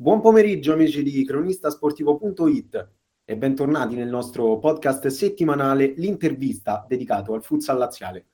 [0.00, 2.90] Buon pomeriggio amici di cronistasportivo.it
[3.22, 8.28] e bentornati nel nostro podcast settimanale L'intervista dedicato al futsal laziale.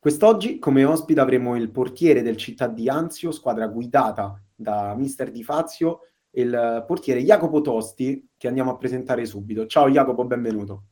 [0.00, 5.44] Quest'oggi come ospite avremo il portiere del Città di Anzio, squadra guidata da mister Di
[5.44, 9.64] Fazio, e il portiere Jacopo Tosti che andiamo a presentare subito.
[9.66, 10.86] Ciao Jacopo, benvenuto.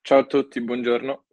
[0.00, 1.24] Ciao a tutti, buongiorno.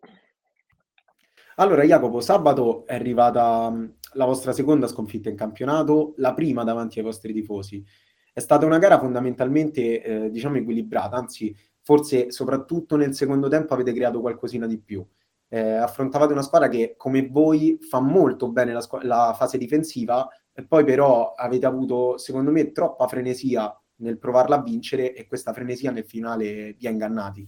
[1.59, 3.69] Allora Jacopo, sabato è arrivata
[4.13, 7.83] la vostra seconda sconfitta in campionato, la prima davanti ai vostri tifosi.
[8.31, 13.91] È stata una gara fondamentalmente, eh, diciamo, equilibrata, anzi, forse soprattutto nel secondo tempo avete
[13.91, 15.05] creato qualcosina di più.
[15.49, 20.65] Eh, affrontavate una squadra che, come voi, fa molto bene la, la fase difensiva, e
[20.65, 25.91] poi però avete avuto, secondo me, troppa frenesia nel provarla a vincere e questa frenesia
[25.91, 27.45] nel finale vi ha ingannati.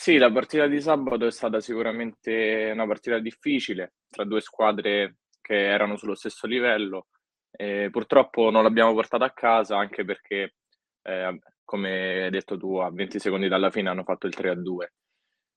[0.00, 5.54] Sì, la partita di sabato è stata sicuramente una partita difficile tra due squadre che
[5.66, 7.08] erano sullo stesso livello.
[7.50, 10.54] E purtroppo non l'abbiamo portata a casa anche perché,
[11.02, 14.92] eh, come hai detto tu, a 20 secondi dalla fine hanno fatto il 3-2.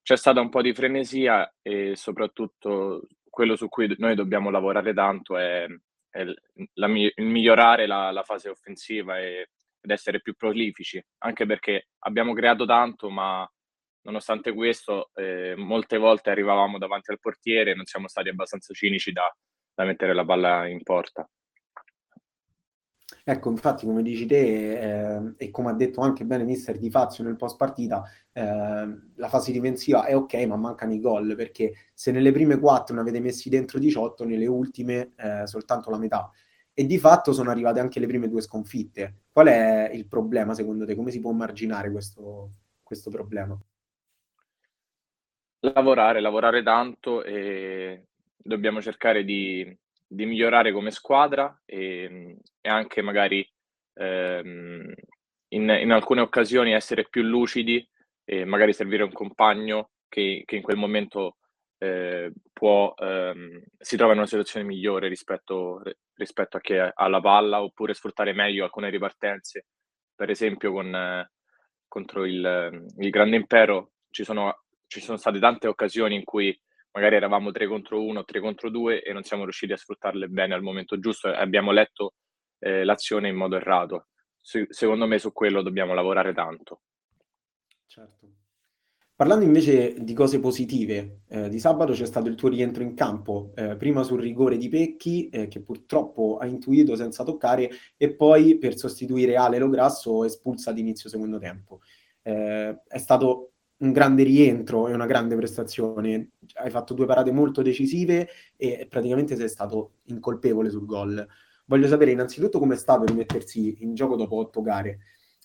[0.02, 5.38] C'è stata un po' di frenesia e soprattutto quello su cui noi dobbiamo lavorare tanto
[5.38, 5.68] è,
[6.10, 6.24] è
[6.74, 12.34] la, il migliorare la, la fase offensiva e, ed essere più prolifici, anche perché abbiamo
[12.34, 13.48] creato tanto ma
[14.04, 19.12] Nonostante questo, eh, molte volte arrivavamo davanti al portiere e non siamo stati abbastanza cinici
[19.12, 19.34] da,
[19.74, 21.30] da mettere la palla in porta.
[23.24, 27.24] Ecco, infatti, come dici te, eh, e come ha detto anche bene mister Di Fazio
[27.24, 28.42] nel post partita, eh,
[29.16, 33.02] la fase difensiva è ok, ma mancano i gol, perché se nelle prime quattro ne
[33.02, 36.32] avete messi dentro 18, nelle ultime eh, soltanto la metà.
[36.74, 39.24] E di fatto sono arrivate anche le prime due sconfitte.
[39.32, 40.96] Qual è il problema secondo te?
[40.96, 43.60] Come si può marginare questo, questo problema?
[45.64, 53.48] Lavorare, lavorare tanto e dobbiamo cercare di, di migliorare come squadra e, e anche magari
[53.94, 54.94] ehm,
[55.50, 57.88] in, in, alcune occasioni essere più lucidi
[58.24, 61.38] e magari servire un compagno che, che in quel momento
[61.78, 65.82] eh, può, ehm, si trova in una situazione migliore rispetto,
[66.16, 69.66] rispetto, a ha la palla oppure sfruttare meglio alcune ripartenze.
[70.16, 71.32] Per esempio con, eh,
[71.88, 76.60] contro il, il Grande Impero ci sono ci sono state tante occasioni in cui
[76.92, 80.54] magari eravamo 3 contro 1, 3 contro 2 e non siamo riusciti a sfruttarle bene
[80.54, 82.16] al momento giusto e abbiamo letto
[82.60, 84.08] eh, l'azione in modo errato.
[84.42, 86.82] Se, secondo me su quello dobbiamo lavorare tanto.
[87.86, 88.28] Certo.
[89.16, 93.54] Parlando invece di cose positive, eh, di sabato c'è stato il tuo rientro in campo,
[93.56, 98.58] eh, prima sul rigore di Pecchi, eh, che purtroppo ha intuito senza toccare, e poi
[98.58, 101.80] per sostituire Ale Lograsso espulsa ad inizio secondo tempo.
[102.24, 103.51] Eh, è stato
[103.82, 106.32] un grande rientro e una grande prestazione.
[106.54, 111.26] Hai fatto due parate molto decisive e praticamente sei stato incolpevole sul gol.
[111.66, 115.00] Voglio sapere innanzitutto come è stato rimettersi in gioco dopo otto gare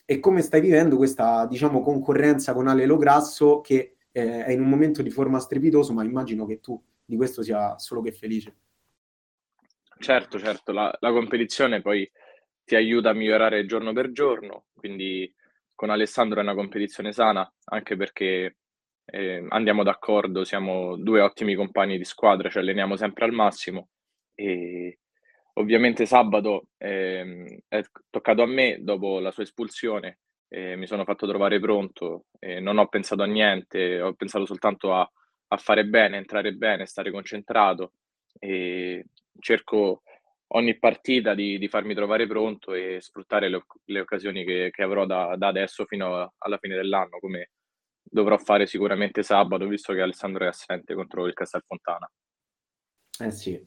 [0.05, 4.69] e come stai vivendo questa, diciamo, concorrenza con Ale Lograsso che eh, è in un
[4.69, 8.55] momento di forma strepitoso, ma immagino che tu di questo sia solo che felice.
[9.99, 12.09] Certo, certo, la, la competizione poi
[12.63, 15.33] ti aiuta a migliorare giorno per giorno, quindi
[15.77, 18.57] con Alessandro è una competizione sana, anche perché
[19.05, 23.89] eh, andiamo d'accordo, siamo due ottimi compagni di squadra, ci alleniamo sempre al massimo.
[24.33, 24.97] E
[25.53, 30.17] ovviamente sabato eh, è toccato a me dopo la sua espulsione,
[30.47, 32.25] eh, mi sono fatto trovare pronto,
[32.59, 35.07] non ho pensato a niente, ho pensato soltanto a,
[35.49, 37.91] a fare bene, entrare bene, stare concentrato
[38.39, 39.05] e
[39.39, 40.01] cerco
[40.49, 45.05] ogni partita di, di, farmi trovare pronto e sfruttare le, le occasioni che, che avrò
[45.05, 47.51] da, da, adesso fino alla fine dell'anno, come
[48.03, 52.09] dovrò fare sicuramente sabato, visto che Alessandro è assente contro il Castelfontana.
[53.19, 53.65] Eh sì.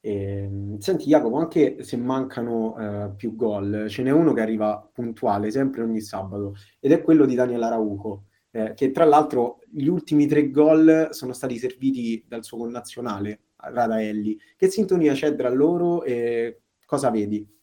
[0.00, 5.50] Eh, senti Jacopo, anche se mancano eh, più gol, ce n'è uno che arriva puntuale
[5.50, 10.26] sempre ogni sabato ed è quello di Daniel Arauco, eh, che tra l'altro gli ultimi
[10.26, 14.38] tre gol sono stati serviti dal suo connazionale, Radaelli.
[14.56, 17.56] Che sintonia c'è tra loro e cosa vedi?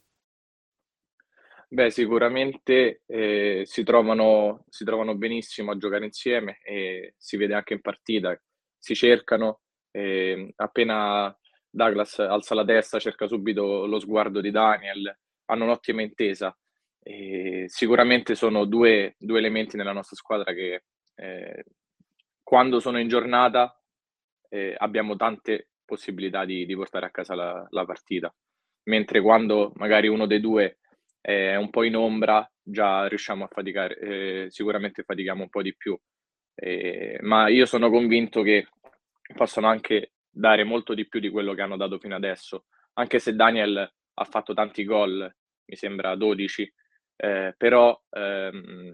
[1.67, 7.73] Beh, sicuramente eh, si, trovano, si trovano benissimo a giocare insieme e si vede anche
[7.73, 8.39] in partita.
[8.77, 9.61] Si cercano,
[9.91, 11.35] eh, appena
[11.69, 15.13] Douglas alza la testa cerca subito lo sguardo di Daniel,
[15.45, 16.55] hanno un'ottima intesa.
[16.99, 20.83] E sicuramente sono due, due, elementi nella nostra squadra che
[21.15, 21.63] eh,
[22.41, 23.79] quando sono in giornata
[24.49, 28.33] eh, abbiamo tante possibilità di, di portare a casa la, la, partita.
[28.83, 30.79] Mentre quando magari uno dei due
[31.21, 35.75] è un po' in ombra, già riusciamo a faticare, eh, sicuramente fatichiamo un po' di
[35.75, 35.97] più.
[36.55, 38.67] Eh, ma io sono convinto che
[39.35, 43.35] possono anche dare molto di più di quello che hanno dato fino adesso, anche se
[43.35, 43.77] Daniel
[44.17, 45.33] ha fatto tanti gol,
[45.65, 46.73] mi sembra 12,
[47.17, 48.93] eh, però ehm,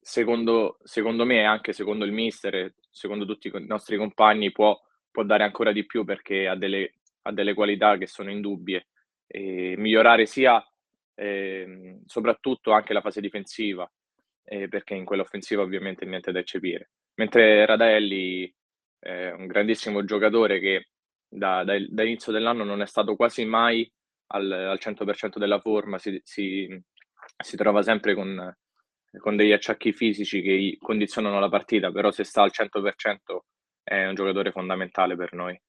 [0.00, 4.78] secondo, secondo me, anche secondo il mister, secondo tutti i nostri compagni, può,
[5.12, 8.88] può dare ancora di più perché ha delle, ha delle qualità che sono indubbie.
[9.26, 10.64] E migliorare sia
[11.14, 13.88] eh, soprattutto anche la fase difensiva,
[14.44, 16.90] eh, perché in quella offensiva ovviamente niente da eccepire.
[17.14, 18.52] Mentre Radelli
[18.98, 20.88] è un grandissimo giocatore che
[21.28, 23.90] da, da, da inizio dell'anno non è stato quasi mai
[24.28, 26.82] al, al 100% della forma, si, si,
[27.36, 28.54] si trova sempre con,
[29.18, 33.38] con, degli acciacchi fisici che condizionano la partita, però se sta al 100%
[33.92, 35.60] è un giocatore fondamentale per noi.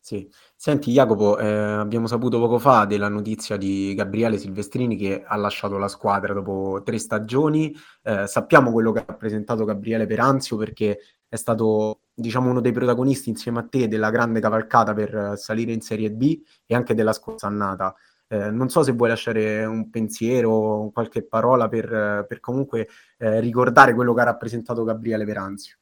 [0.00, 5.34] Sì, senti Jacopo, eh, abbiamo saputo poco fa della notizia di Gabriele Silvestrini che ha
[5.36, 7.74] lasciato la squadra dopo tre stagioni.
[8.02, 12.72] Eh, sappiamo quello che ha rappresentato Gabriele per Anzio perché è stato, diciamo, uno dei
[12.72, 17.14] protagonisti insieme a te della grande cavalcata per salire in Serie B e anche della
[17.14, 17.94] scorsa annata.
[18.26, 23.94] Eh, non so se vuoi lasciare un pensiero qualche parola per, per comunque eh, ricordare
[23.94, 25.76] quello che ha rappresentato Gabriele per Anzio.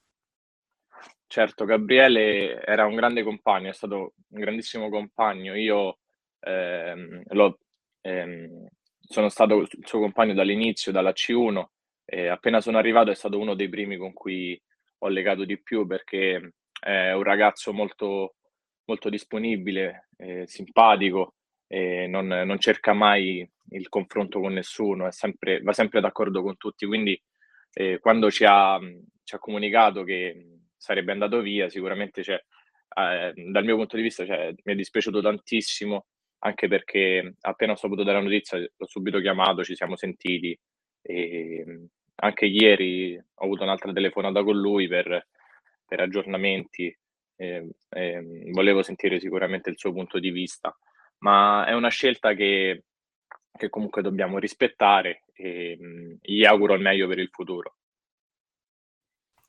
[1.32, 5.54] Certo, Gabriele era un grande compagno, è stato un grandissimo compagno.
[5.54, 6.00] Io
[6.40, 7.58] ehm, lo,
[8.02, 8.66] ehm,
[9.00, 11.64] sono stato il suo compagno dall'inizio, dalla C1,
[12.04, 14.60] e appena sono arrivato è stato uno dei primi con cui
[14.98, 18.34] ho legato di più perché è un ragazzo molto,
[18.84, 21.36] molto disponibile, eh, simpatico,
[21.66, 26.84] e non, non, cerca mai il confronto con nessuno, sempre, va sempre d'accordo con tutti.
[26.84, 27.18] Quindi
[27.72, 28.78] eh, quando ci ha,
[29.24, 32.42] ci ha comunicato che sarebbe andato via, sicuramente cioè,
[32.96, 36.06] eh, dal mio punto di vista cioè, mi è dispiaciuto tantissimo,
[36.40, 40.58] anche perché appena ho saputo della notizia l'ho subito chiamato, ci siamo sentiti
[41.00, 45.28] e anche ieri ho avuto un'altra telefonata con lui per,
[45.86, 46.92] per aggiornamenti,
[47.36, 50.76] e, e volevo sentire sicuramente il suo punto di vista,
[51.18, 52.86] ma è una scelta che,
[53.56, 57.76] che comunque dobbiamo rispettare e mh, gli auguro il meglio per il futuro.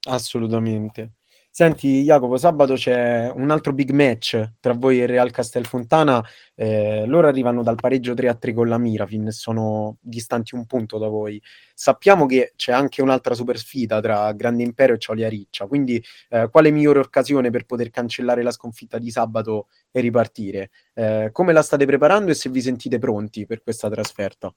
[0.06, 1.14] Assolutamente.
[1.56, 6.20] Senti, Jacopo, sabato c'è un altro big match tra voi e Real Castelfontana.
[6.56, 11.40] Eh, loro arrivano dal pareggio 3-3 con la Mirafin, sono distanti un punto da voi.
[11.76, 16.50] Sappiamo che c'è anche un'altra super sfida tra Grande Impero e Ciolia Riccia, quindi eh,
[16.50, 20.72] quale migliore occasione per poter cancellare la sconfitta di sabato e ripartire?
[20.96, 24.52] Eh, come la state preparando e se vi sentite pronti per questa trasferta?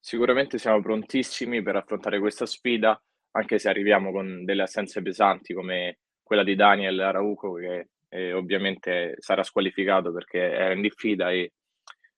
[0.00, 3.00] Sicuramente siamo prontissimi per affrontare questa sfida
[3.36, 9.16] anche se arriviamo con delle assenze pesanti come quella di Daniel Arauco che eh, ovviamente
[9.18, 11.52] sarà squalificato perché era in diffida e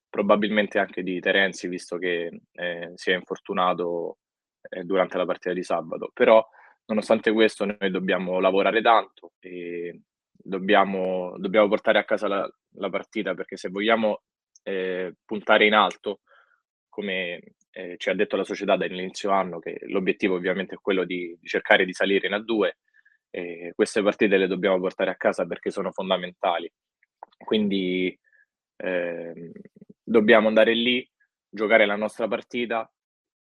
[0.08, 4.18] probabilmente anche di Terenzi visto che eh, si è infortunato
[4.68, 6.10] eh, durante la partita di sabato.
[6.12, 6.46] Però
[6.86, 13.34] nonostante questo noi dobbiamo lavorare tanto e dobbiamo, dobbiamo portare a casa la, la partita
[13.34, 14.22] perché se vogliamo
[14.62, 16.20] eh, puntare in alto
[16.88, 17.40] come
[17.76, 21.46] eh, ci ha detto la società dall'inizio anno che l'obiettivo ovviamente è quello di, di
[21.46, 22.70] cercare di salire in A2
[23.28, 26.72] e queste partite le dobbiamo portare a casa perché sono fondamentali.
[27.36, 28.18] Quindi
[28.76, 29.52] eh,
[30.02, 31.06] dobbiamo andare lì,
[31.50, 32.90] giocare la nostra partita,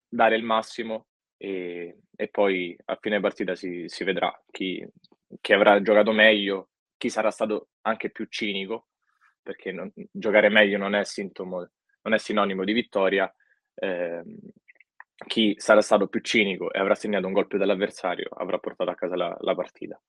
[0.08, 4.84] dare il massimo e, e poi a fine partita si, si vedrà chi,
[5.42, 8.88] chi, avrà giocato meglio, chi sarà stato anche più cinico,
[9.44, 11.70] perché non, giocare meglio non è, sintomo,
[12.02, 13.32] non è sinonimo di vittoria,
[13.76, 14.24] eh,
[15.28, 18.96] chi sarà stato più cinico e avrà segnato un gol più dell'avversario avrà portato a
[18.96, 20.00] casa la, la partita.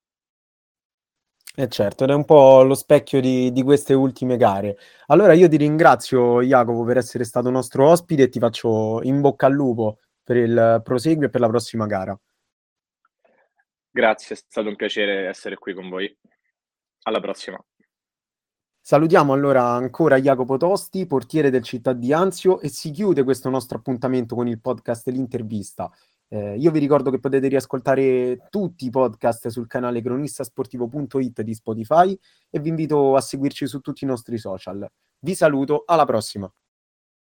[1.57, 4.77] Eh certo, ed è un po' lo specchio di, di, queste ultime gare.
[5.07, 9.47] Allora io ti ringrazio Jacopo per essere stato nostro ospite e ti faccio in bocca
[9.47, 12.19] al lupo per il proseguio e per la prossima gara.
[13.89, 16.13] Grazie, è stato un piacere essere qui con voi.
[17.03, 17.65] Alla prossima.
[18.87, 23.79] Salutiamo allora ancora Jacopo Tosti, portiere del Città di Anzio, e si chiude questo nostro
[23.79, 25.91] appuntamento con il podcast L'intervista.
[26.29, 32.15] Eh, io vi ricordo che potete riascoltare tutti i podcast sul canale cronistasportivo.it di Spotify
[32.51, 34.87] e vi invito a seguirci su tutti i nostri social.
[35.19, 36.55] Vi saluto, alla prossima!